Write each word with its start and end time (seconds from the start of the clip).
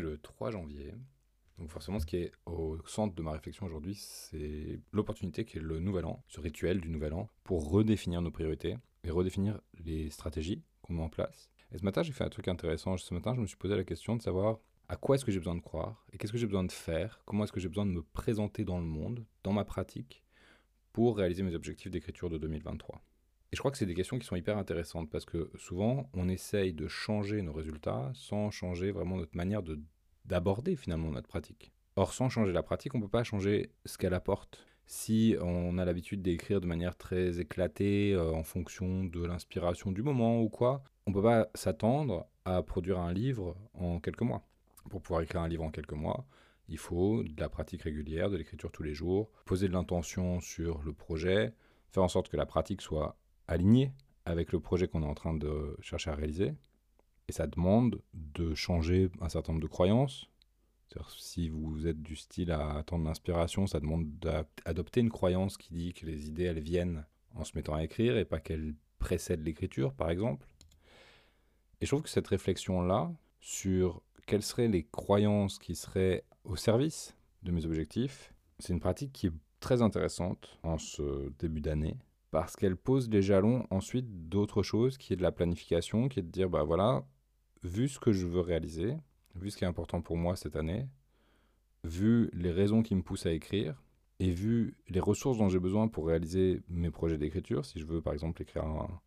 Le 0.00 0.18
3 0.18 0.50
janvier. 0.50 0.94
Donc 1.58 1.70
forcément, 1.70 2.00
ce 2.00 2.06
qui 2.06 2.16
est 2.16 2.32
au 2.46 2.78
centre 2.86 3.14
de 3.14 3.22
ma 3.22 3.32
réflexion 3.32 3.66
aujourd'hui, 3.66 3.94
c'est 3.94 4.80
l'opportunité 4.92 5.44
qui 5.44 5.58
est 5.58 5.62
le 5.62 5.78
nouvel 5.78 6.04
an, 6.04 6.22
ce 6.28 6.40
rituel 6.40 6.80
du 6.80 6.88
nouvel 6.88 7.14
an, 7.14 7.30
pour 7.44 7.70
redéfinir 7.70 8.22
nos 8.22 8.30
priorités 8.30 8.76
et 9.04 9.10
redéfinir 9.10 9.60
les 9.84 10.10
stratégies 10.10 10.62
qu'on 10.82 10.94
met 10.94 11.02
en 11.02 11.08
place. 11.08 11.50
Et 11.72 11.78
ce 11.78 11.84
matin, 11.84 12.02
j'ai 12.02 12.12
fait 12.12 12.24
un 12.24 12.28
truc 12.28 12.48
intéressant. 12.48 12.96
Ce 12.96 13.14
matin, 13.14 13.34
je 13.34 13.40
me 13.40 13.46
suis 13.46 13.56
posé 13.56 13.76
la 13.76 13.84
question 13.84 14.16
de 14.16 14.22
savoir 14.22 14.58
à 14.88 14.96
quoi 14.96 15.16
est-ce 15.16 15.24
que 15.24 15.32
j'ai 15.32 15.38
besoin 15.38 15.54
de 15.54 15.60
croire 15.60 16.04
et 16.12 16.18
qu'est-ce 16.18 16.32
que 16.32 16.38
j'ai 16.38 16.46
besoin 16.46 16.64
de 16.64 16.72
faire, 16.72 17.20
comment 17.24 17.44
est-ce 17.44 17.52
que 17.52 17.60
j'ai 17.60 17.68
besoin 17.68 17.86
de 17.86 17.90
me 17.90 18.02
présenter 18.02 18.64
dans 18.64 18.78
le 18.78 18.84
monde, 18.84 19.24
dans 19.42 19.52
ma 19.52 19.64
pratique, 19.64 20.22
pour 20.92 21.16
réaliser 21.16 21.42
mes 21.42 21.54
objectifs 21.54 21.90
d'écriture 21.90 22.30
de 22.30 22.38
2023. 22.38 23.02
Et 23.54 23.56
je 23.56 23.60
crois 23.60 23.70
que 23.70 23.78
c'est 23.78 23.86
des 23.86 23.94
questions 23.94 24.18
qui 24.18 24.26
sont 24.26 24.34
hyper 24.34 24.58
intéressantes 24.58 25.08
parce 25.08 25.24
que 25.24 25.48
souvent, 25.54 26.10
on 26.12 26.28
essaye 26.28 26.72
de 26.72 26.88
changer 26.88 27.40
nos 27.40 27.52
résultats 27.52 28.10
sans 28.12 28.50
changer 28.50 28.90
vraiment 28.90 29.16
notre 29.16 29.36
manière 29.36 29.62
de, 29.62 29.78
d'aborder 30.24 30.74
finalement 30.74 31.12
notre 31.12 31.28
pratique. 31.28 31.70
Or, 31.94 32.14
sans 32.14 32.28
changer 32.28 32.50
la 32.50 32.64
pratique, 32.64 32.96
on 32.96 32.98
ne 32.98 33.04
peut 33.04 33.08
pas 33.08 33.22
changer 33.22 33.70
ce 33.84 33.96
qu'elle 33.96 34.14
apporte. 34.14 34.66
Si 34.86 35.36
on 35.40 35.78
a 35.78 35.84
l'habitude 35.84 36.20
d'écrire 36.20 36.60
de 36.60 36.66
manière 36.66 36.96
très 36.96 37.38
éclatée 37.38 38.12
euh, 38.12 38.32
en 38.32 38.42
fonction 38.42 39.04
de 39.04 39.24
l'inspiration 39.24 39.92
du 39.92 40.02
moment 40.02 40.42
ou 40.42 40.48
quoi, 40.48 40.82
on 41.06 41.12
ne 41.12 41.14
peut 41.14 41.22
pas 41.22 41.48
s'attendre 41.54 42.26
à 42.44 42.60
produire 42.64 42.98
un 42.98 43.12
livre 43.12 43.56
en 43.74 44.00
quelques 44.00 44.22
mois. 44.22 44.42
Pour 44.90 45.00
pouvoir 45.00 45.22
écrire 45.22 45.42
un 45.42 45.48
livre 45.48 45.62
en 45.62 45.70
quelques 45.70 45.92
mois, 45.92 46.26
il 46.66 46.78
faut 46.78 47.22
de 47.22 47.40
la 47.40 47.48
pratique 47.48 47.82
régulière, 47.82 48.30
de 48.30 48.36
l'écriture 48.36 48.72
tous 48.72 48.82
les 48.82 48.94
jours, 48.94 49.30
poser 49.44 49.68
de 49.68 49.74
l'intention 49.74 50.40
sur 50.40 50.82
le 50.82 50.92
projet, 50.92 51.54
faire 51.92 52.02
en 52.02 52.08
sorte 52.08 52.28
que 52.28 52.36
la 52.36 52.46
pratique 52.46 52.82
soit 52.82 53.16
aligné 53.46 53.92
avec 54.24 54.52
le 54.52 54.60
projet 54.60 54.88
qu'on 54.88 55.02
est 55.02 55.06
en 55.06 55.14
train 55.14 55.34
de 55.34 55.76
chercher 55.80 56.10
à 56.10 56.14
réaliser. 56.14 56.54
Et 57.28 57.32
ça 57.32 57.46
demande 57.46 58.00
de 58.12 58.54
changer 58.54 59.10
un 59.20 59.28
certain 59.28 59.52
nombre 59.52 59.62
de 59.62 59.68
croyances. 59.68 60.26
Si 61.18 61.48
vous 61.48 61.88
êtes 61.88 62.02
du 62.02 62.14
style 62.14 62.52
à 62.52 62.74
attendre 62.76 63.04
l'inspiration, 63.04 63.66
ça 63.66 63.80
demande 63.80 64.06
d'adopter 64.20 65.00
une 65.00 65.10
croyance 65.10 65.56
qui 65.56 65.74
dit 65.74 65.92
que 65.92 66.06
les 66.06 66.28
idées, 66.28 66.44
elles 66.44 66.60
viennent 66.62 67.04
en 67.34 67.44
se 67.44 67.52
mettant 67.56 67.74
à 67.74 67.82
écrire 67.82 68.16
et 68.16 68.24
pas 68.24 68.38
qu'elles 68.38 68.74
précèdent 68.98 69.44
l'écriture, 69.44 69.92
par 69.92 70.10
exemple. 70.10 70.46
Et 71.80 71.86
je 71.86 71.90
trouve 71.90 72.02
que 72.02 72.08
cette 72.08 72.28
réflexion-là 72.28 73.12
sur 73.40 74.02
quelles 74.26 74.42
seraient 74.42 74.68
les 74.68 74.84
croyances 74.84 75.58
qui 75.58 75.74
seraient 75.74 76.24
au 76.44 76.56
service 76.56 77.16
de 77.42 77.50
mes 77.50 77.66
objectifs, 77.66 78.32
c'est 78.58 78.72
une 78.72 78.80
pratique 78.80 79.12
qui 79.12 79.26
est 79.26 79.32
très 79.60 79.82
intéressante 79.82 80.58
en 80.62 80.78
ce 80.78 81.30
début 81.38 81.60
d'année 81.60 81.96
parce 82.34 82.56
qu'elle 82.56 82.74
pose 82.74 83.08
les 83.10 83.22
jalons 83.22 83.64
ensuite 83.70 84.28
d'autre 84.28 84.64
chose 84.64 84.98
qui 84.98 85.12
est 85.12 85.16
de 85.16 85.22
la 85.22 85.30
planification, 85.30 86.08
qui 86.08 86.18
est 86.18 86.22
de 86.24 86.32
dire, 86.32 86.50
bah 86.50 86.64
voilà, 86.64 87.06
vu 87.62 87.86
ce 87.86 88.00
que 88.00 88.10
je 88.10 88.26
veux 88.26 88.40
réaliser, 88.40 88.96
vu 89.36 89.52
ce 89.52 89.56
qui 89.56 89.62
est 89.62 89.68
important 89.68 90.02
pour 90.02 90.16
moi 90.16 90.34
cette 90.34 90.56
année, 90.56 90.88
vu 91.84 92.30
les 92.32 92.50
raisons 92.50 92.82
qui 92.82 92.96
me 92.96 93.02
poussent 93.02 93.26
à 93.26 93.30
écrire, 93.30 93.80
et 94.18 94.32
vu 94.32 94.76
les 94.88 94.98
ressources 94.98 95.38
dont 95.38 95.48
j'ai 95.48 95.60
besoin 95.60 95.86
pour 95.86 96.08
réaliser 96.08 96.60
mes 96.68 96.90
projets 96.90 97.18
d'écriture, 97.18 97.64
si 97.64 97.78
je 97.78 97.86
veux 97.86 98.02
par 98.02 98.12
exemple 98.12 98.42
écrire 98.42 98.64
un... 98.64 99.00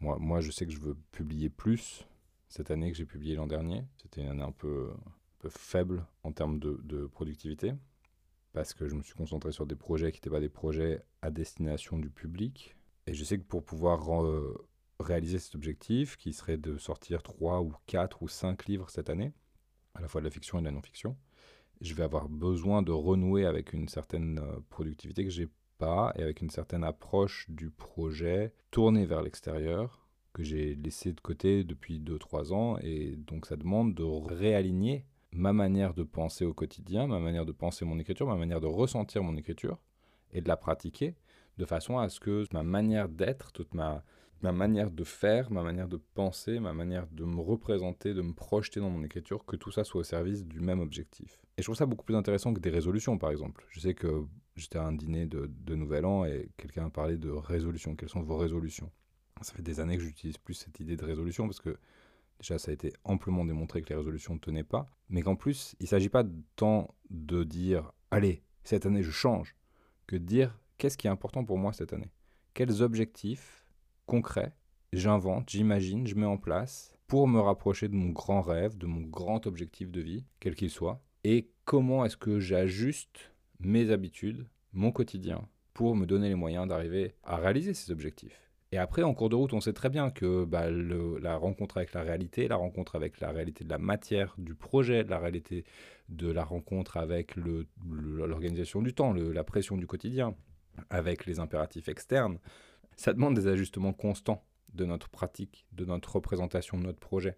Moi, 0.00 0.18
moi 0.18 0.40
je 0.40 0.50
sais 0.50 0.66
que 0.66 0.72
je 0.72 0.80
veux 0.80 0.96
publier 1.12 1.50
plus 1.50 2.08
cette 2.48 2.72
année 2.72 2.90
que 2.90 2.96
j'ai 2.96 3.06
publié 3.06 3.36
l'an 3.36 3.46
dernier. 3.46 3.84
C'était 4.02 4.22
une 4.22 4.30
année 4.30 4.42
un 4.42 4.50
peu, 4.50 4.90
peu 5.38 5.48
faible 5.48 6.04
en 6.24 6.32
termes 6.32 6.58
de 6.58 7.06
productivité 7.06 7.74
parce 8.54 8.72
que 8.72 8.88
je 8.88 8.94
me 8.94 9.02
suis 9.02 9.14
concentré 9.14 9.52
sur 9.52 9.66
des 9.66 9.74
projets 9.74 10.12
qui 10.12 10.18
n'étaient 10.18 10.30
pas 10.30 10.40
des 10.40 10.48
projets 10.48 11.02
à 11.20 11.30
destination 11.30 11.98
du 11.98 12.08
public. 12.08 12.76
Et 13.06 13.12
je 13.12 13.24
sais 13.24 13.36
que 13.36 13.44
pour 13.44 13.64
pouvoir 13.64 14.08
réaliser 15.00 15.40
cet 15.40 15.56
objectif, 15.56 16.16
qui 16.16 16.32
serait 16.32 16.56
de 16.56 16.78
sortir 16.78 17.22
3 17.22 17.60
ou 17.60 17.74
4 17.86 18.22
ou 18.22 18.28
5 18.28 18.64
livres 18.66 18.88
cette 18.88 19.10
année, 19.10 19.32
à 19.94 20.00
la 20.00 20.08
fois 20.08 20.20
de 20.20 20.26
la 20.26 20.30
fiction 20.30 20.58
et 20.58 20.60
de 20.62 20.66
la 20.66 20.70
non-fiction, 20.70 21.16
je 21.80 21.94
vais 21.94 22.04
avoir 22.04 22.28
besoin 22.28 22.82
de 22.82 22.92
renouer 22.92 23.44
avec 23.44 23.72
une 23.72 23.88
certaine 23.88 24.38
euh, 24.38 24.60
productivité 24.70 25.24
que 25.24 25.30
j'ai 25.30 25.48
pas 25.78 26.12
et 26.16 26.22
avec 26.22 26.40
une 26.40 26.50
certaine 26.50 26.84
approche 26.84 27.46
du 27.50 27.70
projet 27.70 28.52
tournée 28.70 29.04
vers 29.04 29.22
l'extérieur 29.22 30.08
que 30.32 30.44
j'ai 30.44 30.76
laissé 30.76 31.12
de 31.12 31.20
côté 31.20 31.64
depuis 31.64 32.00
2-3 32.00 32.52
ans 32.52 32.78
et 32.78 33.16
donc 33.16 33.46
ça 33.46 33.56
demande 33.56 33.94
de 33.94 34.04
réaligner 34.04 35.04
ma 35.34 35.52
manière 35.52 35.94
de 35.94 36.04
penser 36.04 36.44
au 36.44 36.54
quotidien, 36.54 37.06
ma 37.06 37.18
manière 37.18 37.44
de 37.44 37.52
penser 37.52 37.84
mon 37.84 37.98
écriture, 37.98 38.26
ma 38.26 38.36
manière 38.36 38.60
de 38.60 38.66
ressentir 38.66 39.22
mon 39.22 39.36
écriture 39.36 39.78
et 40.32 40.40
de 40.40 40.48
la 40.48 40.56
pratiquer 40.56 41.16
de 41.58 41.64
façon 41.64 41.98
à 41.98 42.08
ce 42.08 42.20
que 42.20 42.44
ma 42.52 42.62
manière 42.62 43.08
d'être, 43.08 43.52
toute 43.52 43.74
ma, 43.74 44.04
ma 44.42 44.52
manière 44.52 44.90
de 44.90 45.04
faire, 45.04 45.50
ma 45.50 45.62
manière 45.62 45.88
de 45.88 45.96
penser, 46.14 46.58
ma 46.58 46.72
manière 46.72 47.06
de 47.08 47.24
me 47.24 47.40
représenter, 47.40 48.14
de 48.14 48.22
me 48.22 48.32
projeter 48.32 48.80
dans 48.80 48.90
mon 48.90 49.04
écriture, 49.04 49.44
que 49.44 49.56
tout 49.56 49.70
ça 49.70 49.84
soit 49.84 50.00
au 50.00 50.04
service 50.04 50.44
du 50.44 50.60
même 50.60 50.80
objectif. 50.80 51.40
Et 51.56 51.62
je 51.62 51.66
trouve 51.66 51.76
ça 51.76 51.86
beaucoup 51.86 52.04
plus 52.04 52.16
intéressant 52.16 52.52
que 52.52 52.60
des 52.60 52.70
résolutions, 52.70 53.18
par 53.18 53.30
exemple. 53.30 53.64
Je 53.70 53.80
sais 53.80 53.94
que 53.94 54.24
j'étais 54.56 54.78
à 54.78 54.84
un 54.84 54.92
dîner 54.92 55.26
de, 55.26 55.48
de 55.48 55.74
Nouvel 55.74 56.04
An 56.04 56.24
et 56.24 56.50
quelqu'un 56.56 56.90
parlait 56.90 57.16
de 57.16 57.30
résolutions. 57.30 57.94
Quelles 57.94 58.08
sont 58.08 58.22
vos 58.22 58.36
résolutions? 58.36 58.90
Ça 59.40 59.52
fait 59.54 59.62
des 59.62 59.80
années 59.80 59.96
que 59.96 60.02
j'utilise 60.02 60.38
plus 60.38 60.54
cette 60.54 60.80
idée 60.80 60.96
de 60.96 61.04
résolution 61.04 61.46
parce 61.46 61.60
que 61.60 61.76
Déjà, 62.40 62.58
ça 62.58 62.70
a 62.70 62.74
été 62.74 62.92
amplement 63.04 63.44
démontré 63.44 63.82
que 63.82 63.88
les 63.88 63.96
résolutions 63.96 64.34
ne 64.34 64.38
tenaient 64.38 64.64
pas, 64.64 64.90
mais 65.08 65.22
qu'en 65.22 65.36
plus, 65.36 65.74
il 65.80 65.84
ne 65.84 65.88
s'agit 65.88 66.08
pas 66.08 66.24
tant 66.56 66.94
de 67.10 67.44
dire 67.44 67.92
Allez, 68.10 68.42
cette 68.64 68.86
année 68.86 69.02
je 69.02 69.10
change, 69.10 69.56
que 70.06 70.16
de 70.16 70.24
dire 70.24 70.58
Qu'est-ce 70.78 70.98
qui 70.98 71.06
est 71.06 71.10
important 71.10 71.44
pour 71.44 71.58
moi 71.58 71.72
cette 71.72 71.92
année? 71.92 72.10
Quels 72.52 72.82
objectifs 72.82 73.64
concrets 74.06 74.54
j'invente, 74.92 75.50
j'imagine, 75.50 76.06
je 76.06 76.14
mets 76.14 76.26
en 76.26 76.36
place 76.36 76.94
pour 77.06 77.28
me 77.28 77.40
rapprocher 77.40 77.88
de 77.88 77.94
mon 77.94 78.10
grand 78.10 78.40
rêve, 78.40 78.76
de 78.76 78.86
mon 78.86 79.00
grand 79.00 79.46
objectif 79.46 79.90
de 79.90 80.00
vie, 80.00 80.24
quel 80.40 80.54
qu'il 80.54 80.70
soit, 80.70 81.02
et 81.22 81.50
comment 81.64 82.04
est-ce 82.04 82.16
que 82.16 82.40
j'ajuste 82.40 83.32
mes 83.60 83.90
habitudes, 83.90 84.46
mon 84.72 84.92
quotidien, 84.92 85.48
pour 85.72 85.96
me 85.96 86.06
donner 86.06 86.28
les 86.28 86.34
moyens 86.34 86.68
d'arriver 86.68 87.14
à 87.22 87.36
réaliser 87.36 87.74
ces 87.74 87.92
objectifs? 87.92 88.50
Et 88.74 88.78
après, 88.78 89.04
en 89.04 89.14
cours 89.14 89.28
de 89.28 89.36
route, 89.36 89.52
on 89.52 89.60
sait 89.60 89.72
très 89.72 89.88
bien 89.88 90.10
que 90.10 90.44
bah, 90.44 90.68
la 90.68 91.36
rencontre 91.36 91.76
avec 91.76 91.92
la 91.92 92.02
réalité, 92.02 92.48
la 92.48 92.56
rencontre 92.56 92.96
avec 92.96 93.20
la 93.20 93.30
réalité 93.30 93.62
de 93.62 93.70
la 93.70 93.78
matière 93.78 94.34
du 94.36 94.56
projet, 94.56 95.04
la 95.04 95.20
réalité 95.20 95.64
de 96.08 96.28
la 96.28 96.42
rencontre 96.42 96.96
avec 96.96 97.36
l'organisation 97.36 98.82
du 98.82 98.92
temps, 98.92 99.12
la 99.12 99.44
pression 99.44 99.76
du 99.76 99.86
quotidien, 99.86 100.34
avec 100.90 101.24
les 101.24 101.38
impératifs 101.38 101.88
externes, 101.88 102.40
ça 102.96 103.12
demande 103.12 103.36
des 103.36 103.46
ajustements 103.46 103.92
constants 103.92 104.44
de 104.72 104.84
notre 104.84 105.08
pratique, 105.08 105.68
de 105.70 105.84
notre 105.84 106.16
représentation 106.16 106.76
de 106.76 106.82
notre 106.82 106.98
projet. 106.98 107.36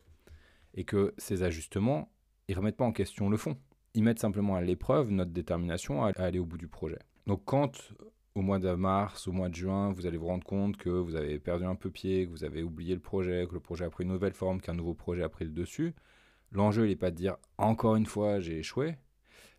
Et 0.73 0.85
que 0.85 1.13
ces 1.19 1.43
ajustements, 1.43 2.11
ils 2.49 2.55
ne 2.55 2.61
remettent 2.61 2.79
pas 2.79 2.87
en 2.87 2.93
question 2.93 3.29
le 3.29 3.37
fond. 3.37 3.59
Ils 3.93 4.03
mettent 4.03 4.21
simplement 4.21 4.57
à 4.57 4.63
l'épreuve 4.63 5.11
notre 5.11 5.33
détermination 5.33 6.03
à 6.03 6.13
aller 6.17 6.39
au 6.39 6.47
bout 6.47 6.57
du 6.57 6.67
projet. 6.67 7.01
Donc 7.27 7.43
quand 7.45 7.93
au 8.37 8.43
mois 8.43 8.59
de 8.59 8.71
mars, 8.71 9.29
au 9.29 9.33
mois 9.33 9.49
de 9.49 9.55
juin, 9.55 9.91
vous 9.93 10.05
allez 10.07 10.19
vous 10.19 10.27
rendre 10.27 10.45
compte 10.45 10.77
que 10.77 10.91
vous 10.91 11.17
avez 11.17 11.39
perdu 11.39 11.65
un 11.65 11.75
peu 11.75 11.91
pied, 11.91 12.27
que 12.27 12.31
vous 12.31 12.45
avez 12.45 12.63
oublié 12.63 12.95
le 12.95 13.01
projet, 13.01 13.47
que 13.49 13.55
le 13.55 13.61
projet 13.61 13.87
a 13.87 13.91
pris 13.91 14.05
une 14.05 14.11
nouvelle 14.11 14.35
forme, 14.35 14.61
qu'un 14.61 14.75
nouveau 14.75 14.93
projet 14.93 15.23
a 15.23 15.31
pris 15.31 15.47
le 15.47 15.53
dessus. 15.53 15.95
L'enjeu, 16.53 16.85
il 16.85 16.91
n'est 16.91 16.97
pas 16.97 17.11
de 17.11 17.17
dire 17.17 17.39
encore 17.57 17.97
une 17.97 18.05
fois 18.05 18.39
j'ai 18.39 18.59
échoué. 18.59 18.97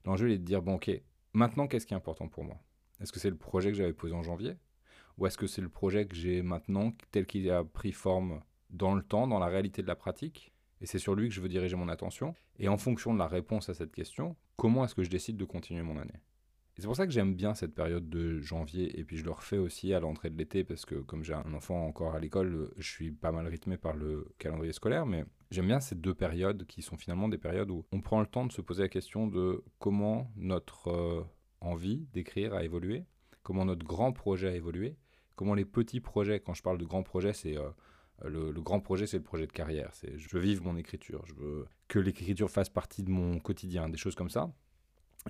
L'enjeu, 0.06 0.30
il 0.30 0.34
est 0.34 0.38
de 0.38 0.44
dire 0.44 0.62
bon, 0.62 0.75
ok, 0.75 0.92
maintenant, 1.34 1.66
qu'est-ce 1.66 1.88
qui 1.88 1.96
est 1.96 1.98
important 1.98 2.28
pour 2.28 2.44
moi? 2.44 2.60
Est-ce 3.02 3.12
que 3.12 3.19
c'est 3.19 3.31
le 3.31 3.36
projet 3.36 3.72
que 3.72 3.78
j'avais 3.78 3.94
posé 3.94 4.13
en 4.13 4.22
janvier? 4.22 4.57
Ou 5.18 5.25
est-ce 5.25 5.40
que 5.40 5.48
c'est 5.48 5.62
le 5.62 5.69
projet 5.69 6.06
que 6.06 6.16
j'ai 6.16 6.44
maintenant, 6.44 6.94
tel 7.12 7.25
qu'il 7.25 7.50
a 7.50 7.63
pris 7.63 7.92
forme 7.92 8.42
dans 8.69 8.94
le 8.94 9.02
temps, 9.02 9.28
dans 9.28 9.40
la 9.40 9.48
réalité 9.48 9.81
de 9.81 9.88
la 9.88 9.96
pratique? 9.96 10.54
Et 10.81 10.86
c'est 10.86 11.00
sur 11.00 11.16
lui 11.16 11.30
que 11.30 11.34
je 11.34 11.42
veux 11.42 11.50
diriger 11.50 11.75
mon 11.75 11.90
attention. 11.90 12.36
Et 12.60 12.68
en 12.68 12.78
fonction 12.78 13.12
de 13.12 13.18
la 13.18 13.28
réponse 13.28 13.69
à 13.69 13.74
cette 13.74 13.92
question, 13.92 14.36
comment 14.56 14.86
est-ce 14.86 14.94
que 14.94 15.04
je 15.04 15.10
décide 15.10 15.38
de 15.38 15.46
continuer 15.46 15.81
mon 15.81 15.98
année? 15.98 16.22
C'est 16.80 16.86
pour 16.86 16.96
ça 16.96 17.08
que 17.08 17.12
j'aime 17.12 17.34
bien 17.34 17.56
cette 17.56 17.74
période 17.74 18.08
de 18.08 18.40
janvier. 18.40 19.00
Et 19.00 19.04
puis 19.04 19.18
je 19.18 19.24
le 19.24 19.32
refais 19.32 19.58
aussi 19.58 19.94
à 19.94 20.00
l'entrée 20.00 20.30
de 20.30 20.38
l'été 20.38 20.64
parce 20.64 20.86
que 20.86 20.96
comme 20.96 21.24
j'ai 21.24 21.34
un 21.34 21.54
enfant 21.54 21.88
encore 21.88 22.14
à 22.14 22.20
l'école, 22.20 22.72
je 22.78 22.88
suis 22.88 23.12
pas 23.12 23.32
mal 23.32 23.48
rythmé 23.48 23.78
par 23.78 23.96
le 23.96 24.28
calendrier 24.38 24.74
scolaire. 24.74 25.06
Mais 25.06 25.26
j'aime 25.50 25.68
bien 25.68 25.80
ces 25.80 25.96
deux 25.96 26.14
périodes 26.14 26.66
qui 26.68 26.84
sont 26.84 26.98
finalement 26.98 27.30
des 27.30 27.40
périodes 27.40 27.72
où 27.72 27.86
on 27.92 28.02
prend 28.02 28.20
le 28.20 28.28
temps 28.28 28.46
de 28.46 28.52
se 28.52 28.62
poser 28.62 28.84
la 28.84 28.90
question 28.90 29.26
de 29.28 29.64
comment 29.80 30.32
notre 30.36 30.90
euh, 30.90 31.24
envie 31.62 32.08
d'écrire 32.14 32.54
a 32.54 32.64
évolué, 32.64 33.06
comment 33.42 33.66
notre 33.66 33.86
grand 33.86 34.12
projet 34.12 34.50
a 34.50 34.56
évolué, 34.56 34.98
comment 35.36 35.56
les 35.56 35.66
petits 35.66 36.00
projets, 36.00 36.40
quand 36.40 36.54
je 36.54 36.62
parle 36.62 36.78
de 36.78 36.86
grands 36.86 37.04
projets, 37.04 37.34
c'est... 37.34 37.58
Euh, 37.58 37.70
Le, 38.24 38.52
grand 38.62 38.80
projet, 38.80 39.06
c'est 39.06 39.18
le 39.18 39.24
projet 39.24 39.46
de 39.46 39.52
carrière. 39.52 39.92
C'est 39.94 40.18
je 40.18 40.28
veux 40.30 40.42
vivre 40.42 40.64
mon 40.64 40.76
écriture. 40.76 41.24
Je 41.28 41.36
veux 41.36 41.68
que 41.88 42.00
l'écriture 42.00 42.50
fasse 42.50 42.68
partie 42.70 43.04
de 43.04 43.12
mon 43.12 43.40
quotidien, 43.40 43.90
des 43.90 43.98
choses 43.98 44.16
comme 44.16 44.32
ça. 44.32 44.52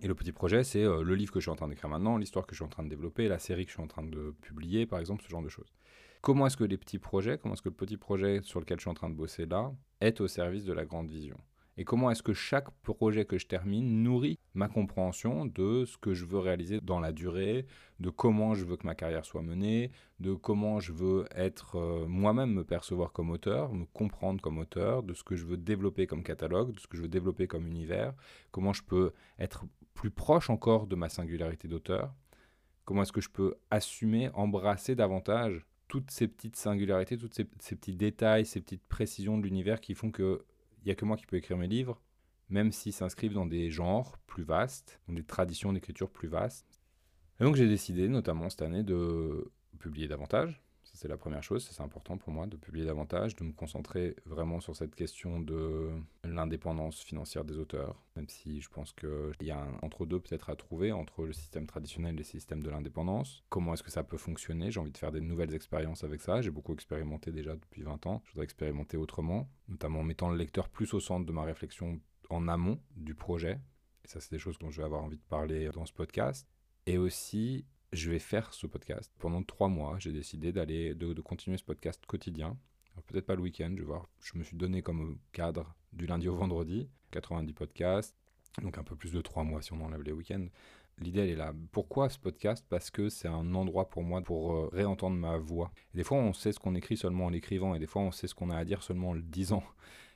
Et 0.02 0.08
le 0.08 0.16
petit 0.16 0.32
projet, 0.32 0.64
c'est 0.64 0.84
euh, 0.84 1.02
le 1.02 1.16
livre 1.16 1.32
que 1.32 1.40
je 1.40 1.46
suis 1.46 1.52
en 1.52 1.56
train 1.56 1.68
d'écrire 1.68 1.90
maintenant, 1.90 2.18
l'histoire 2.18 2.46
que 2.46 2.54
je 2.54 2.58
suis 2.58 2.66
en 2.66 2.70
train 2.70 2.84
de 2.84 2.90
développer, 2.90 3.28
la 3.28 3.40
série 3.40 3.66
que 3.66 3.72
je 3.72 3.76
suis 3.76 3.84
en 3.84 3.88
train 3.88 4.04
de 4.04 4.36
publier, 4.42 4.86
par 4.86 5.00
exemple, 5.00 5.24
ce 5.24 5.30
genre 5.30 5.42
de 5.42 5.50
choses. 5.50 5.74
Comment 6.22 6.48
est-ce 6.48 6.58
que 6.58 6.64
les 6.64 6.78
petits 6.78 7.00
projets, 7.00 7.38
comment 7.38 7.54
est-ce 7.54 7.62
que 7.62 7.70
le 7.70 7.76
petit 7.76 7.98
projet 7.98 8.42
sur 8.44 8.60
lequel 8.60 8.78
je 8.78 8.82
suis 8.82 8.90
en 8.90 8.96
train 8.96 9.10
de 9.10 9.16
bosser 9.16 9.46
là, 9.46 9.72
est 10.02 10.20
au 10.22 10.28
service 10.28 10.66
de 10.66 10.74
la 10.74 10.86
grande 10.86 11.10
vision? 11.10 11.38
Et 11.80 11.86
comment 11.86 12.10
est-ce 12.10 12.24
que 12.24 12.34
chaque 12.34 12.72
projet 12.82 13.26
que 13.26 13.38
je 13.38 13.46
termine 13.46 14.02
nourrit 14.02 14.40
ma 14.56 14.68
compréhension 14.68 15.46
de 15.46 15.86
ce 15.86 15.96
que 15.98 16.16
je 16.16 16.26
veux 16.26 16.40
réaliser 16.40 16.82
dans 16.82 17.00
la 17.00 17.12
durée, 17.12 17.68
de 18.00 18.10
comment 18.10 18.56
je 18.56 18.66
veux 18.66 18.78
que 18.78 18.88
ma 18.88 18.96
carrière 18.96 19.26
soit 19.26 19.44
menée, 19.44 19.92
de 20.20 20.34
comment 20.34 20.80
je 20.80 20.92
veux 20.92 21.26
être 21.36 21.76
euh, 21.76 22.08
moi-même 22.08 22.52
me 22.52 22.64
percevoir 22.64 23.12
comme 23.12 23.30
auteur, 23.30 23.72
me 23.74 23.86
comprendre 23.86 24.42
comme 24.42 24.58
auteur, 24.58 25.04
de 25.04 25.14
ce 25.14 25.24
que 25.24 25.36
je 25.36 25.46
veux 25.46 25.58
développer 25.58 26.08
comme 26.08 26.24
catalogue, 26.24 26.74
de 26.74 26.80
ce 26.80 26.88
que 26.88 26.98
je 26.98 27.04
veux 27.04 27.08
développer 27.08 27.46
comme 27.46 27.68
univers, 27.68 28.14
comment 28.50 28.74
je 28.74 28.82
peux 28.82 29.14
être 29.38 29.66
plus 29.98 30.12
proche 30.12 30.52
encore 30.52 30.86
de 30.86 30.96
ma 30.96 31.10
singularité 31.10 31.68
d'auteur, 31.68 32.14
comment 32.86 33.02
est-ce 33.02 33.12
que 33.12 33.20
je 33.20 33.30
peux 33.30 33.56
assumer, 33.72 34.30
embrasser 34.36 34.96
davantage 34.96 35.66
toutes 35.88 36.12
ces 36.12 36.28
petites 36.28 36.56
singularités, 36.56 37.18
tous 37.18 37.32
ces, 37.34 37.46
petits 37.46 37.96
détails, 37.96 38.46
ces 38.46 38.62
petites 38.62 38.86
précisions 38.88 39.40
de 39.40 39.44
l'univers 39.44 39.82
qui 39.82 39.96
font 39.96 40.12
qu'il 40.12 40.38
n'y 40.86 40.92
a 40.92 40.96
que 40.96 41.04
moi 41.04 41.18
qui 41.18 41.26
peux 41.26 41.38
écrire 41.38 41.58
mes 41.58 41.68
livres, 41.68 42.00
même 42.50 42.72
s'ils 42.72 42.94
s'inscrivent 42.94 43.34
dans 43.34 43.48
des 43.48 43.72
genres 43.72 44.20
plus 44.28 44.44
vastes, 44.44 45.02
dans 45.08 45.16
des 45.16 45.24
traditions 45.24 45.74
d'écriture 45.74 46.12
plus 46.12 46.28
vastes. 46.28 46.80
Et 47.40 47.44
donc 47.44 47.56
j'ai 47.56 47.68
décidé, 47.68 48.08
notamment 48.08 48.50
cette 48.50 48.62
année, 48.62 48.84
de 48.84 49.52
publier 49.80 50.08
davantage, 50.08 50.62
c'est 50.98 51.08
la 51.08 51.18
première 51.18 51.44
chose, 51.44 51.68
c'est 51.70 51.84
important 51.84 52.18
pour 52.18 52.34
moi 52.34 52.48
de 52.48 52.58
publier 52.58 52.86
davantage, 52.86 53.36
de 53.36 53.44
me 53.44 53.54
concentrer 53.54 54.16
vraiment 54.26 54.60
sur 54.60 54.76
cette 54.76 54.96
question 54.96 55.40
de 55.40 55.92
l'indépendance 56.24 57.02
financière 57.02 57.46
des 57.46 57.58
auteurs, 57.60 58.02
même 58.16 58.28
si 58.28 58.62
je 58.62 58.70
pense 58.70 58.94
qu'il 58.94 59.36
y 59.42 59.52
a 59.52 59.60
un 59.60 59.78
entre-deux 59.84 60.20
peut-être 60.20 60.50
à 60.50 60.56
trouver 60.56 60.92
entre 60.92 61.26
le 61.26 61.34
système 61.34 61.68
traditionnel 61.68 62.16
et 62.16 62.18
le 62.18 62.24
système 62.24 62.64
de 62.64 62.70
l'indépendance. 62.72 63.44
Comment 63.50 63.76
est-ce 63.76 63.84
que 63.84 63.92
ça 63.92 64.04
peut 64.04 64.18
fonctionner? 64.18 64.72
J'ai 64.72 64.80
envie 64.80 64.92
de 64.92 64.98
faire 64.98 65.12
des 65.12 65.22
nouvelles 65.22 65.54
expériences 65.54 66.04
avec 66.04 66.20
ça, 66.22 66.42
j'ai 66.42 66.52
beaucoup 66.52 66.74
expérimenté 66.74 67.32
déjà 67.32 67.56
depuis 67.56 67.84
20 67.84 68.08
ans, 68.08 68.24
je 68.26 68.32
voudrais 68.32 68.46
expérimenter 68.46 68.98
autrement, 68.98 69.48
notamment 69.68 70.00
en 70.00 70.04
mettant 70.04 70.32
le 70.32 70.38
lecteur 70.38 70.68
plus 70.68 70.96
au 70.96 71.00
centre 71.00 71.28
de 71.28 71.32
ma 71.32 71.44
réflexion 71.44 72.02
en 72.32 72.48
amont 72.48 72.80
du 72.96 73.14
projet. 73.14 73.60
Et 74.04 74.08
ça, 74.08 74.20
c'est 74.20 74.32
des 74.32 74.40
choses 74.40 74.58
dont 74.58 74.72
je 74.72 74.78
vais 74.78 74.86
avoir 74.86 75.04
envie 75.04 75.18
de 75.18 75.28
parler 75.30 75.70
dans 75.74 75.86
ce 75.86 75.94
podcast. 75.94 76.48
Et 76.86 76.98
aussi 76.98 77.66
je 77.94 78.12
vais 78.12 78.20
faire 78.20 78.54
ce 78.54 78.68
podcast. 78.68 79.12
Pendant 79.20 79.44
trois 79.44 79.70
mois, 79.70 79.98
j'ai 80.00 80.12
décidé 80.12 80.52
d'aller 80.52 80.94
de, 80.94 81.22
continuer 81.22 81.58
ce 81.58 81.64
podcast 81.64 82.06
quotidien. 82.06 82.58
Peut-être 83.06 83.26
pas 83.26 83.36
le 83.36 83.42
week-end, 83.42 83.72
je 83.76 83.82
vais 83.82 83.86
voir. 83.86 84.10
Je 84.20 84.38
me 84.38 84.44
suis 84.44 84.58
donné 84.58 84.82
comme 84.82 85.18
cadre 85.32 85.76
du 85.94 86.08
lundi 86.08 86.28
au 86.28 86.36
vendredi, 86.36 86.90
90 87.12 87.54
podcasts, 87.54 88.16
donc 88.62 88.78
un 88.78 88.84
peu 88.84 88.96
plus 88.96 89.12
de 89.12 89.22
trois 89.22 89.44
mois 89.44 89.62
si 89.62 89.72
on 89.74 89.82
enlève 89.82 90.02
les 90.02 90.12
week-ends. 90.12 90.48
L'idée, 91.00 91.20
elle 91.20 91.30
est 91.30 91.36
là. 91.36 91.54
Pourquoi 91.72 92.10
ce 92.10 92.18
podcast? 92.18 92.66
Parce 92.68 92.90
que 92.90 93.10
c'est 93.10 93.28
un 93.28 93.54
endroit 93.54 93.88
pour 93.88 94.02
moi 94.02 94.22
pour 94.24 94.54
euh, 94.54 94.70
réentendre 94.74 95.16
ma 95.16 95.38
voix. 95.38 95.72
des 95.94 96.04
fois, 96.04 96.18
on 96.18 96.34
sait 96.34 96.52
ce 96.52 96.60
qu'on 96.60 96.74
écrit 96.74 96.98
seulement 96.98 97.26
en 97.26 97.30
l'écrivant, 97.30 97.76
et 97.76 97.80
des 97.80 97.86
fois, 97.86 98.02
on 98.02 98.12
sait 98.12 98.28
ce 98.28 98.34
qu'on 98.34 98.50
a 98.50 98.58
à 98.58 98.66
dire 98.66 98.82
seulement 98.82 99.10
en 99.10 99.14
le 99.14 99.22
disant. 99.22 99.64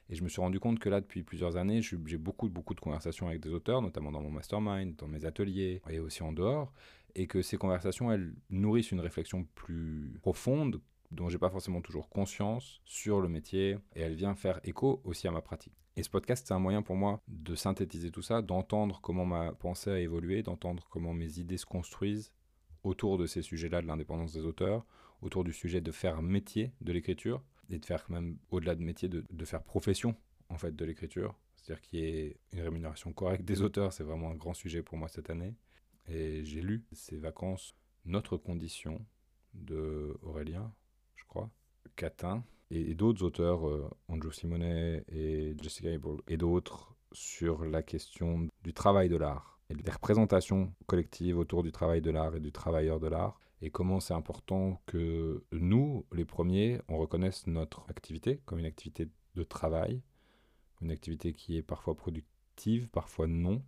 Et 0.09 0.15
je 0.15 0.23
me 0.23 0.27
suis 0.27 0.41
rendu 0.41 0.59
compte 0.59 0.79
que 0.79 0.89
là, 0.89 0.99
depuis 0.99 1.23
plusieurs 1.23 1.55
années, 1.55 1.81
j'ai 1.81 2.17
beaucoup, 2.17 2.49
beaucoup 2.49 2.73
de 2.73 2.81
conversations 2.81 3.27
avec 3.27 3.41
des 3.41 3.53
auteurs, 3.53 3.81
notamment 3.81 4.11
dans 4.11 4.21
mon 4.21 4.31
mastermind, 4.31 4.95
dans 4.97 5.07
mes 5.07 5.23
ateliers 5.23 5.81
et 5.89 5.99
aussi 5.99 6.23
en 6.23 6.33
dehors 6.33 6.73
et 7.15 7.27
que 7.27 7.41
ces 7.41 7.57
conversations, 7.57 8.11
elles 8.11 8.33
nourrissent 8.49 8.91
une 8.91 8.99
réflexion 8.99 9.45
plus 9.55 10.17
profonde 10.21 10.81
dont 11.11 11.29
j'ai 11.29 11.37
pas 11.37 11.49
forcément 11.49 11.81
toujours 11.81 12.09
conscience 12.09 12.81
sur 12.85 13.21
le 13.21 13.27
métier 13.27 13.77
et 13.95 14.01
elle 14.01 14.15
vient 14.15 14.33
faire 14.33 14.59
écho 14.63 15.01
aussi 15.03 15.27
à 15.27 15.31
ma 15.31 15.41
pratique. 15.41 15.75
Et 15.97 16.03
ce 16.03 16.09
podcast, 16.09 16.45
c'est 16.47 16.53
un 16.53 16.59
moyen 16.59 16.81
pour 16.81 16.95
moi 16.95 17.21
de 17.27 17.53
synthétiser 17.53 18.11
tout 18.11 18.21
ça, 18.21 18.41
d'entendre 18.41 19.01
comment 19.01 19.25
ma 19.25 19.51
pensée 19.51 19.91
a 19.91 19.99
évolué, 19.99 20.41
d'entendre 20.41 20.87
comment 20.89 21.13
mes 21.13 21.39
idées 21.39 21.57
se 21.57 21.65
construisent 21.65 22.31
autour 22.83 23.17
de 23.17 23.25
ces 23.25 23.41
sujets-là 23.41 23.81
de 23.81 23.87
l'indépendance 23.87 24.33
des 24.33 24.45
auteurs, 24.45 24.85
autour 25.21 25.43
du 25.43 25.51
sujet 25.51 25.81
de 25.81 25.91
faire 25.91 26.21
métier 26.21 26.71
de 26.79 26.93
l'écriture 26.93 27.43
et 27.69 27.77
de 27.77 27.85
faire 27.85 28.05
même 28.09 28.37
au-delà 28.49 28.75
de 28.75 28.81
métier, 28.81 29.09
de, 29.09 29.25
de 29.29 29.45
faire 29.45 29.63
profession 29.63 30.15
en 30.49 30.57
fait 30.57 30.75
de 30.75 30.85
l'écriture. 30.85 31.37
C'est-à-dire 31.55 31.81
qu'il 31.81 31.99
y 31.99 32.03
ait 32.03 32.37
une 32.53 32.61
rémunération 32.61 33.13
correcte 33.13 33.45
des 33.45 33.61
auteurs, 33.61 33.93
c'est 33.93 34.03
vraiment 34.03 34.31
un 34.31 34.35
grand 34.35 34.53
sujet 34.53 34.81
pour 34.81 34.97
moi 34.97 35.09
cette 35.09 35.29
année. 35.29 35.55
Et 36.07 36.43
j'ai 36.43 36.61
lu 36.61 36.85
ces 36.91 37.17
vacances 37.17 37.75
Notre 38.05 38.37
condition 38.37 39.05
de 39.53 40.17
Aurélien, 40.21 40.73
je 41.15 41.23
crois, 41.25 41.49
Catin, 41.95 42.43
et, 42.71 42.95
d'autres 42.95 43.23
auteurs, 43.23 43.67
euh, 43.67 43.89
Andrew 44.07 44.31
Simonet 44.31 45.03
et 45.09 45.55
Jessica 45.61 45.89
Abel, 45.89 46.17
et 46.27 46.37
d'autres, 46.37 46.95
sur 47.11 47.65
la 47.65 47.83
question 47.83 48.47
du 48.63 48.73
travail 48.73 49.09
de 49.09 49.17
l'art 49.17 49.59
et 49.69 49.75
des 49.75 49.91
représentations 49.91 50.73
collectives 50.85 51.37
autour 51.37 51.63
du 51.63 51.71
travail 51.71 52.01
de 52.01 52.11
l'art 52.11 52.35
et 52.35 52.39
du 52.39 52.51
travailleur 52.51 52.99
de 52.99 53.07
l'art, 53.07 53.39
et 53.61 53.69
comment 53.69 53.99
c'est 53.99 54.13
important 54.13 54.81
que 54.85 55.43
nous, 55.51 56.05
les 56.13 56.25
premiers, 56.25 56.81
on 56.87 56.97
reconnaisse 56.97 57.47
notre 57.47 57.85
activité 57.89 58.41
comme 58.45 58.59
une 58.59 58.65
activité 58.65 59.07
de 59.35 59.43
travail, 59.43 60.01
une 60.81 60.91
activité 60.91 61.31
qui 61.33 61.57
est 61.57 61.61
parfois 61.61 61.95
productive, 61.95 62.89
parfois 62.89 63.27
non, 63.27 63.61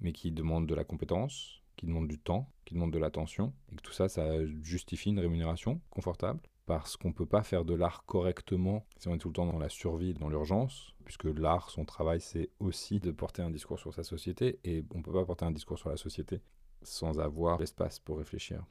mais 0.00 0.12
qui 0.12 0.32
demande 0.32 0.66
de 0.66 0.74
la 0.74 0.84
compétence, 0.84 1.62
qui 1.78 1.86
demande 1.86 2.08
du 2.08 2.18
temps, 2.18 2.50
qui 2.66 2.74
demande 2.74 2.92
de 2.92 2.98
l'attention, 2.98 3.54
et 3.72 3.76
que 3.76 3.82
tout 3.82 3.92
ça, 3.92 4.08
ça 4.08 4.44
justifie 4.62 5.10
une 5.10 5.20
rémunération 5.20 5.80
confortable, 5.88 6.40
parce 6.66 6.98
qu'on 6.98 7.08
ne 7.08 7.14
peut 7.14 7.24
pas 7.24 7.42
faire 7.42 7.64
de 7.64 7.72
l'art 7.72 8.04
correctement 8.04 8.84
si 8.98 9.08
on 9.08 9.14
est 9.14 9.18
tout 9.18 9.28
le 9.28 9.34
temps 9.34 9.46
dans 9.46 9.58
la 9.58 9.70
survie, 9.70 10.12
dans 10.12 10.28
l'urgence, 10.28 10.94
puisque 11.04 11.24
l'art, 11.24 11.70
son 11.70 11.86
travail, 11.86 12.20
c'est 12.20 12.50
aussi 12.58 13.00
de 13.00 13.10
porter 13.10 13.40
un 13.40 13.50
discours 13.50 13.78
sur 13.78 13.94
sa 13.94 14.02
société, 14.02 14.58
et 14.64 14.84
on 14.94 14.98
ne 14.98 15.02
peut 15.02 15.12
pas 15.12 15.24
porter 15.24 15.46
un 15.46 15.50
discours 15.50 15.78
sur 15.78 15.88
la 15.88 15.96
société 15.96 16.42
sans 16.82 17.20
avoir 17.20 17.58
l'espace 17.58 17.98
pour 18.00 18.18
réfléchir. 18.18 18.64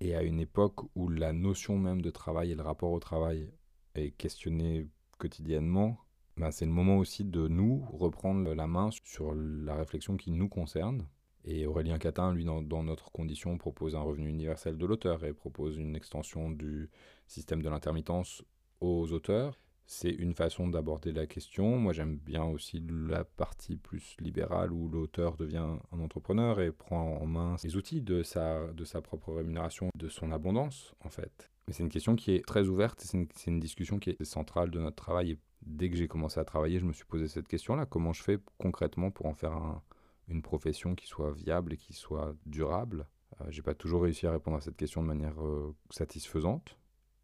Et 0.00 0.14
à 0.14 0.22
une 0.22 0.40
époque 0.40 0.80
où 0.94 1.08
la 1.08 1.32
notion 1.32 1.78
même 1.78 2.02
de 2.02 2.10
travail 2.10 2.50
et 2.50 2.54
le 2.54 2.62
rapport 2.62 2.90
au 2.90 3.00
travail 3.00 3.50
est 3.94 4.10
questionné 4.10 4.88
quotidiennement, 5.18 5.98
ben 6.36 6.50
c'est 6.50 6.66
le 6.66 6.72
moment 6.72 6.98
aussi 6.98 7.24
de 7.24 7.48
nous 7.48 7.86
reprendre 7.92 8.52
la 8.52 8.66
main 8.66 8.90
sur 9.04 9.34
la 9.34 9.74
réflexion 9.74 10.16
qui 10.16 10.32
nous 10.32 10.48
concerne 10.48 11.06
et 11.46 11.66
Aurélien 11.66 11.98
Catin, 11.98 12.34
lui, 12.34 12.44
dans, 12.44 12.82
notre 12.82 13.12
condition, 13.12 13.56
propose 13.56 13.94
un 13.94 14.00
revenu 14.00 14.28
universel 14.28 14.76
de 14.76 14.84
l'auteur 14.84 15.24
et 15.24 15.32
propose 15.32 15.76
une 15.76 15.94
extension 15.94 16.50
du 16.50 16.90
système 17.28 17.62
de 17.62 17.68
l'intermittence 17.68 18.42
aux 18.80 19.12
auteurs. 19.12 19.58
C'est 19.88 20.10
une 20.10 20.34
façon 20.34 20.66
d'aborder 20.66 21.12
la 21.12 21.28
question. 21.28 21.78
Moi, 21.78 21.92
j'aime 21.92 22.16
bien 22.16 22.42
aussi 22.42 22.82
la 22.90 23.24
partie 23.24 23.76
plus 23.76 24.16
libérale 24.18 24.72
où 24.72 24.88
l'auteur 24.88 25.36
devient 25.36 25.78
un 25.92 26.00
entrepreneur 26.00 26.60
et 26.60 26.72
prend 26.72 27.18
en 27.18 27.26
main 27.26 27.54
les 27.62 27.76
outils 27.76 28.02
de 28.02 28.24
sa, 28.24 28.66
de 28.72 28.84
sa 28.84 29.00
propre 29.00 29.32
rémunération, 29.32 29.90
de 29.94 30.08
son 30.08 30.32
abondance, 30.32 30.96
en 31.04 31.08
fait. 31.08 31.52
Mais 31.68 31.74
c'est 31.74 31.84
une 31.84 31.88
question 31.88 32.16
qui 32.16 32.32
est 32.32 32.44
très 32.44 32.66
ouverte, 32.66 33.00
c'est 33.00 33.16
une, 33.16 33.28
une, 33.46 33.60
discussion 33.60 34.00
qui 34.00 34.10
est 34.10 34.24
centrale 34.24 34.70
de 34.70 34.80
notre 34.80 34.96
travail. 34.96 35.32
Et 35.32 35.38
dès 35.62 35.88
que 35.88 35.96
j'ai 35.96 36.08
commencé 36.08 36.40
à 36.40 36.44
travailler, 36.44 36.80
je 36.80 36.84
me 36.84 36.92
suis 36.92 37.04
posé 37.04 37.28
cette 37.28 37.46
question-là. 37.46 37.86
Comment 37.86 38.12
je 38.12 38.24
fais 38.24 38.38
concrètement 38.58 39.12
pour 39.12 39.26
en 39.26 39.34
faire 39.34 39.52
un, 39.52 39.82
une 40.28 40.42
profession 40.42 40.94
qui 40.94 41.06
soit 41.06 41.32
viable 41.32 41.74
et 41.74 41.76
qui 41.76 41.92
soit 41.92 42.34
durable 42.46 43.06
euh, 43.40 43.44
J'ai 43.48 43.62
pas 43.62 43.74
toujours 43.74 44.02
réussi 44.02 44.26
à 44.26 44.32
répondre 44.32 44.56
à 44.56 44.60
cette 44.60 44.76
question 44.76 45.02
de 45.02 45.08
manière 45.08 45.40
euh, 45.42 45.74
satisfaisante. 45.90 46.76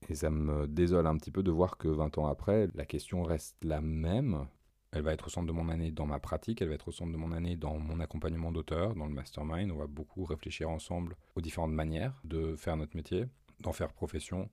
Et 0.09 0.15
ça 0.15 0.31
me 0.31 0.67
désole 0.67 1.07
un 1.07 1.17
petit 1.17 1.31
peu 1.31 1.43
de 1.43 1.51
voir 1.51 1.77
que 1.77 1.89
20 1.89 2.19
ans 2.19 2.27
après, 2.27 2.69
la 2.75 2.85
question 2.85 3.23
reste 3.23 3.57
la 3.63 3.81
même. 3.81 4.47
Elle 4.91 5.03
va 5.03 5.13
être 5.13 5.29
au 5.29 5.31
centre 5.31 5.47
de 5.47 5.53
mon 5.53 5.69
année 5.69 5.91
dans 5.91 6.07
ma 6.07 6.19
pratique, 6.19 6.61
elle 6.61 6.69
va 6.69 6.75
être 6.75 6.89
au 6.89 6.93
centre 6.93 7.13
de 7.13 7.17
mon 7.17 7.33
année 7.33 7.57
dans 7.57 7.79
mon 7.79 8.01
accompagnement 8.01 8.53
d'auteur, 8.53 8.95
dans 8.95 9.07
le 9.07 9.15
mastermind. 9.15 9.71
On 9.71 9.77
va 9.77 9.87
beaucoup 9.87 10.25
réfléchir 10.25 10.69
ensemble 10.69 11.17
aux 11.35 11.41
différentes 11.41 11.73
manières 11.73 12.21
de 12.25 12.57
faire 12.57 12.77
notre 12.77 12.97
métier, 12.97 13.27
d'en 13.61 13.73
faire 13.73 13.93
profession. 13.93 14.51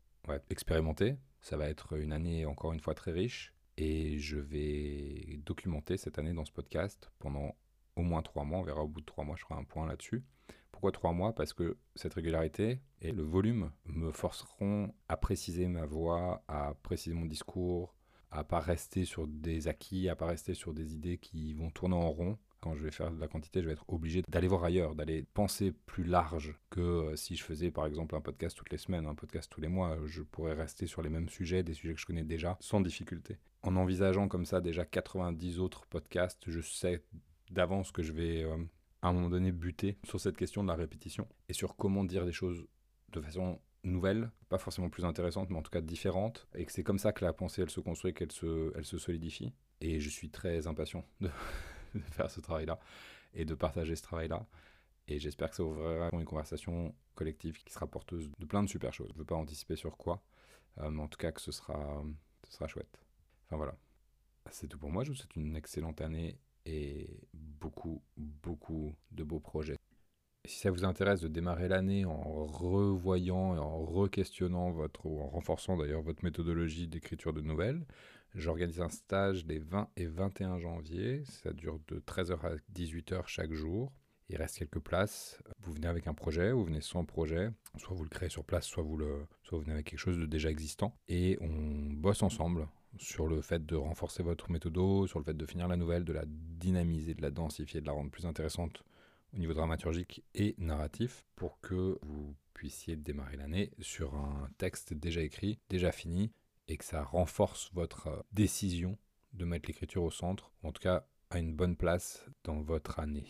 Expérimenter. 0.50 1.16
Ça 1.42 1.58
va 1.58 1.68
être 1.68 1.98
une 1.98 2.14
année 2.14 2.46
encore 2.46 2.72
une 2.74 2.80
fois 2.80 2.94
très 2.94 3.12
riche. 3.12 3.54
Et 3.78 4.20
je 4.20 4.38
vais 4.38 5.40
documenter 5.46 5.98
cette 5.98 6.20
année 6.20 6.34
dans 6.34 6.46
ce 6.46 6.52
podcast 6.52 7.12
pendant 7.18 7.56
au 8.00 8.04
moins 8.04 8.22
trois 8.22 8.44
mois. 8.44 8.60
On 8.60 8.64
verra 8.64 8.84
au 8.84 8.88
bout 8.88 9.02
de 9.02 9.06
trois 9.06 9.24
mois, 9.24 9.36
je 9.38 9.44
ferai 9.44 9.60
un 9.60 9.64
point 9.64 9.88
là-dessus. 9.88 10.24
Pourquoi 10.72 10.92
trois 10.92 11.12
mois? 11.12 11.34
Parce 11.34 11.54
que 11.54 11.78
cette 11.96 12.14
régularité 12.14 12.80
et 13.02 13.12
le 13.12 13.24
volume 13.24 13.72
me 13.86 14.12
forceront 14.12 14.94
à 15.08 15.18
préciser 15.18 15.68
ma 15.68 15.86
voix, 15.86 16.44
à 16.48 16.74
préciser 16.84 17.16
mon 17.16 17.26
discours, 17.26 17.96
à 18.32 18.44
pas 18.44 18.60
rester 18.60 19.06
sur 19.06 19.28
des 19.28 19.68
acquis, 19.68 20.10
à 20.10 20.16
pas 20.16 20.28
rester 20.28 20.54
sur 20.54 20.74
des 20.74 20.94
idées 20.94 21.18
qui 21.18 21.54
vont 21.54 21.70
tourner 21.70 21.96
en 21.96 22.10
rond. 22.10 22.38
Quand 22.62 22.76
je 22.76 22.84
vais 22.84 22.92
faire 22.92 23.12
de 23.12 23.20
la 23.20 23.30
quantité, 23.30 23.62
je 23.62 23.68
vais 23.68 23.74
être 23.74 23.86
obligé 23.88 24.22
d'aller 24.28 24.48
voir 24.48 24.66
ailleurs, 24.66 24.94
d'aller 24.94 25.26
penser 25.34 25.72
plus 25.86 26.04
large 26.04 26.56
que 26.70 26.82
euh, 26.82 27.16
si 27.16 27.38
je 27.38 27.44
faisais 27.44 27.72
par 27.72 27.86
exemple 27.86 28.16
un 28.16 28.22
podcast 28.22 28.58
toutes 28.58 28.70
les 28.70 28.78
semaines, 28.78 29.06
un 29.06 29.16
podcast 29.16 29.50
tous 29.50 29.62
les 29.62 29.70
mois. 29.70 29.98
Je 30.06 30.24
pourrais 30.24 30.54
rester 30.54 30.86
sur 30.86 31.02
les 31.02 31.10
mêmes 31.10 31.30
sujets, 31.30 31.64
des 31.64 31.74
sujets 31.74 31.94
que 31.94 32.02
je 32.02 32.06
connais 32.06 32.26
déjà, 32.26 32.58
sans 32.60 32.82
difficulté. 32.82 33.38
En 33.64 33.78
envisageant 33.78 34.28
comme 34.28 34.46
ça 34.46 34.60
déjà 34.60 34.86
90 34.86 35.60
autres 35.60 35.86
podcasts, 35.88 36.44
je 36.48 36.60
sais 36.60 37.02
d'avance 37.50 37.92
que 37.92 38.04
je 38.04 38.14
vais 38.14 38.44
euh, 38.44 38.58
à 39.02 39.10
un 39.10 39.14
moment 39.14 39.30
donné 39.30 39.52
buter 39.52 39.98
sur 40.04 40.20
cette 40.20 40.38
question 40.38 40.64
de 40.64 40.68
la 40.68 40.76
répétition 40.76 41.28
et 41.48 41.54
sur 41.54 41.76
comment 41.76 42.04
dire 42.04 42.26
des 42.26 42.32
choses 42.32 42.66
de 43.12 43.22
façon 43.22 43.60
nouvelle, 43.84 44.32
pas 44.50 44.58
forcément 44.58 44.90
plus 44.90 45.06
intéressante, 45.06 45.50
mais 45.50 45.58
en 45.58 45.62
tout 45.62 45.72
cas 45.72 45.82
différente, 45.82 46.48
et 46.54 46.66
que 46.66 46.72
c'est 46.72 46.84
comme 46.84 47.00
ça 47.00 47.14
que 47.14 47.24
la 47.24 47.34
pensée, 47.34 47.62
elle 47.62 47.70
se 47.70 47.80
construit, 47.80 48.14
qu'elle 48.14 48.32
se, 48.32 48.74
elle 48.76 48.86
se 48.86 48.98
solidifie. 48.98 49.54
Et 49.82 50.00
je 50.00 50.10
suis 50.10 50.30
très 50.30 50.68
impatient 50.68 51.06
de, 51.22 51.30
faire 52.12 52.30
ce 52.30 52.42
travail-là 52.42 52.80
et 53.34 53.46
de 53.46 53.54
partager 53.54 53.96
ce 53.96 54.04
travail-là. 54.04 54.46
Et 55.08 55.20
j'espère 55.20 55.50
que 55.50 55.56
ça 55.56 55.64
ouvrira 55.64 56.10
une 56.14 56.26
conversation 56.26 56.94
collective 57.16 57.64
qui 57.64 57.74
sera 57.74 57.88
porteuse 57.88 58.30
de 58.38 58.46
plein 58.46 58.64
de 58.64 58.70
super 58.70 58.94
choses. 58.94 59.08
Je 59.10 59.14
ne 59.14 59.20
veux 59.20 59.26
pas 59.26 59.36
anticiper 59.36 59.76
sur 59.76 59.98
quoi, 59.98 60.22
euh, 60.80 60.90
mais 60.90 61.02
en 61.02 61.08
tout 61.08 61.18
cas 61.18 61.32
que 61.32 61.42
ce 61.42 61.52
sera, 61.52 62.04
ce 62.48 62.54
sera 62.54 62.68
chouette. 62.68 63.00
Enfin 63.46 63.58
voilà. 63.58 63.76
C'est 64.52 64.68
tout 64.68 64.78
pour 64.78 64.92
moi. 64.92 65.04
Je 65.04 65.12
vous 65.12 65.16
souhaite 65.16 65.36
une 65.36 65.56
excellente 65.56 66.02
année 66.02 66.38
et 66.66 67.20
beaucoup, 67.34 68.02
beaucoup 68.18 68.94
de 69.12 69.24
beaux 69.24 69.40
projets. 69.40 69.78
si 70.46 70.60
ça 70.60 70.72
vous 70.72 70.86
intéresse 70.86 71.22
de 71.22 71.28
démarrer 71.28 71.68
l'année 71.68 72.06
en 72.06 72.46
revoyant 72.46 73.56
et 73.56 73.60
en 73.60 73.84
re-questionnant 73.86 74.72
votre, 74.72 75.06
ou 75.06 75.20
en 75.22 75.28
renforçant 75.28 75.78
d'ailleurs 75.78 76.02
votre 76.02 76.24
méthodologie 76.24 76.88
d'écriture 76.88 77.34
de 77.34 77.42
nouvelles, 77.42 77.86
j'organise 78.36 78.82
un 78.82 78.90
stage 78.90 79.46
les 79.46 79.60
20 79.60 79.90
et 79.98 80.06
21 80.06 80.60
janvier. 80.60 81.24
Ça 81.26 81.54
dure 81.54 81.80
de 81.88 82.00
13h 82.00 82.40
à 82.46 82.56
18h 82.74 83.24
chaque 83.28 83.54
jour. 83.54 83.92
Il 84.30 84.38
reste 84.38 84.60
quelques 84.60 84.80
places. 84.80 85.42
Vous 85.60 85.74
venez 85.74 85.88
avec 85.88 86.06
un 86.06 86.14
projet, 86.14 86.52
vous 86.52 86.64
venez 86.64 86.82
sans 86.82 87.04
projet. 87.04 87.50
Soit 87.78 87.96
vous 87.96 88.04
le 88.04 88.10
créez 88.10 88.30
sur 88.30 88.44
place, 88.44 88.66
soit 88.66 88.84
vous, 88.84 88.96
le, 88.96 89.26
soit 89.44 89.58
vous 89.58 89.64
venez 89.64 89.74
avec 89.74 89.88
quelque 89.88 90.00
chose 90.00 90.20
de 90.20 90.26
déjà 90.28 90.52
existant. 90.52 90.96
Et 91.08 91.38
on 91.42 91.94
bosse 91.94 92.22
ensemble 92.22 92.68
sur 93.00 93.28
le 93.28 93.42
fait 93.42 93.66
de 93.66 93.76
renforcer 93.76 94.24
votre 94.24 94.52
méthode, 94.52 95.08
sur 95.08 95.20
le 95.20 95.26
fait 95.26 95.36
de 95.36 95.46
finir 95.46 95.68
la 95.68 95.78
nouvelle, 95.78 96.06
de 96.06 96.14
la 96.14 96.26
dynamiser, 96.28 97.14
de 97.14 97.22
la 97.22 97.32
densifier, 97.32 97.82
de 97.82 97.86
la 97.86 97.94
rendre 97.94 98.12
plus 98.12 98.26
intéressante 98.26 98.84
au 99.34 99.38
niveau 99.38 99.54
dramaturgique 99.54 100.24
et 100.36 100.56
narratif 100.58 101.26
pour 101.36 101.60
que 101.62 101.98
vous 102.02 102.36
puissiez 102.54 102.96
démarrer 102.96 103.38
l'année 103.38 103.72
sur 103.80 104.16
un 104.16 104.50
texte 104.58 104.94
déjà 104.94 105.22
écrit, 105.22 105.60
déjà 105.70 105.92
fini, 105.92 106.32
et 106.68 106.78
que 106.78 106.86
ça 106.86 107.04
renforce 107.04 107.72
votre 107.74 108.26
décision 108.32 108.98
de 109.34 109.46
mettre 109.46 109.68
l'écriture 109.68 110.04
au 110.04 110.12
centre, 110.12 110.52
en 110.64 110.72
tout 110.72 110.82
cas 110.82 111.08
à 111.30 111.40
une 111.40 111.56
bonne 111.56 111.76
place 111.76 112.26
dans 112.44 112.62
votre 112.62 113.00
année. 113.00 113.28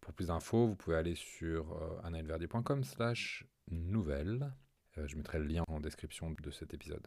Pour 0.00 0.12
plus 0.12 0.26
d'infos, 0.26 0.66
vous 0.66 0.76
pouvez 0.76 0.96
aller 0.96 1.14
sur 1.14 1.72
euh, 1.72 2.82
slash 2.82 3.46
nouvelle. 3.70 4.52
Euh, 4.98 5.06
je 5.06 5.16
mettrai 5.16 5.38
le 5.38 5.46
lien 5.46 5.64
en 5.68 5.80
description 5.80 6.30
de 6.30 6.50
cet 6.50 6.74
épisode. 6.74 7.06